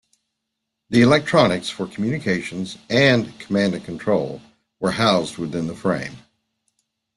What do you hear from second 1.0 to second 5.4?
electronics for communications and command and control were housed